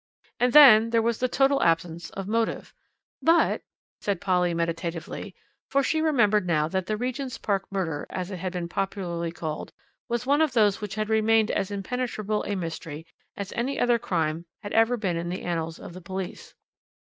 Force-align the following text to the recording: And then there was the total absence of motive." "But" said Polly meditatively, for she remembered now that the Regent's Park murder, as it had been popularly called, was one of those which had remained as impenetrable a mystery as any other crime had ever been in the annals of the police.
And 0.39 0.51
then 0.51 0.89
there 0.89 1.01
was 1.03 1.19
the 1.19 1.27
total 1.27 1.61
absence 1.61 2.09
of 2.09 2.27
motive." 2.27 2.73
"But" 3.21 3.61
said 4.01 4.19
Polly 4.19 4.51
meditatively, 4.51 5.35
for 5.69 5.83
she 5.83 6.01
remembered 6.01 6.47
now 6.47 6.67
that 6.69 6.87
the 6.87 6.97
Regent's 6.97 7.37
Park 7.37 7.71
murder, 7.71 8.07
as 8.09 8.31
it 8.31 8.39
had 8.39 8.51
been 8.51 8.67
popularly 8.67 9.31
called, 9.31 9.71
was 10.09 10.25
one 10.25 10.41
of 10.41 10.53
those 10.53 10.81
which 10.81 10.95
had 10.95 11.07
remained 11.09 11.51
as 11.51 11.69
impenetrable 11.69 12.43
a 12.47 12.55
mystery 12.55 13.05
as 13.37 13.53
any 13.55 13.79
other 13.79 13.99
crime 13.99 14.47
had 14.63 14.73
ever 14.73 14.97
been 14.97 15.17
in 15.17 15.29
the 15.29 15.43
annals 15.43 15.77
of 15.77 15.93
the 15.93 16.01
police. 16.01 16.55